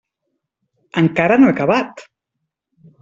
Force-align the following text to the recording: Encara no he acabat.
Encara 1.03 1.37
no 1.41 1.49
he 1.49 1.53
acabat. 1.57 2.03